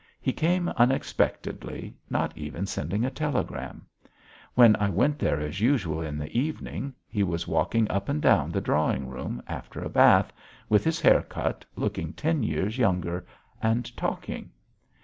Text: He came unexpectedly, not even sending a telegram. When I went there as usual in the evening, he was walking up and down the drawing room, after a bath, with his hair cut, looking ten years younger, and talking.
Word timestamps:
He 0.19 0.33
came 0.33 0.67
unexpectedly, 0.67 1.93
not 2.09 2.35
even 2.35 2.65
sending 2.65 3.05
a 3.05 3.11
telegram. 3.11 3.85
When 4.55 4.75
I 4.77 4.89
went 4.89 5.19
there 5.19 5.39
as 5.39 5.61
usual 5.61 6.01
in 6.01 6.17
the 6.17 6.35
evening, 6.35 6.95
he 7.07 7.21
was 7.21 7.47
walking 7.47 7.87
up 7.91 8.09
and 8.09 8.19
down 8.19 8.49
the 8.51 8.61
drawing 8.61 9.09
room, 9.09 9.43
after 9.45 9.79
a 9.79 9.89
bath, 9.89 10.33
with 10.69 10.83
his 10.83 10.99
hair 10.99 11.21
cut, 11.21 11.65
looking 11.75 12.13
ten 12.13 12.41
years 12.41 12.79
younger, 12.79 13.27
and 13.61 13.95
talking. 13.95 14.49